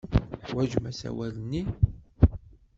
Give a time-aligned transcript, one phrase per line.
[0.39, 1.63] Teḥwajem asawal-nni?